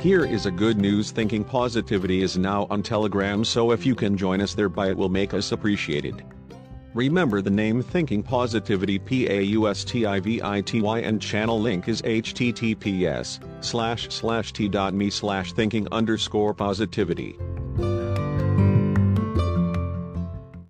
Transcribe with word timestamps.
Here 0.00 0.24
is 0.24 0.46
a 0.46 0.50
good 0.52 0.78
news 0.78 1.10
Thinking 1.10 1.42
Positivity 1.42 2.22
is 2.22 2.38
now 2.38 2.68
on 2.70 2.84
Telegram 2.84 3.44
so 3.44 3.72
if 3.72 3.84
you 3.84 3.96
can 3.96 4.16
join 4.16 4.40
us 4.40 4.54
thereby 4.54 4.90
it 4.90 4.96
will 4.96 5.08
make 5.08 5.34
us 5.34 5.50
appreciated. 5.50 6.22
Remember 6.94 7.42
the 7.42 7.50
name 7.50 7.82
Thinking 7.82 8.22
Positivity 8.22 9.00
P-A-U-S-T-I-V-I-T-Y 9.00 10.98
and 11.00 11.20
channel 11.20 11.60
link 11.60 11.88
is 11.88 12.00
https 12.02 13.64
slash 13.64 14.08
slash 14.08 14.52
t.me 14.52 15.10
slash 15.10 15.52
thinking 15.54 15.88
underscore 15.90 16.54
positivity. 16.54 17.36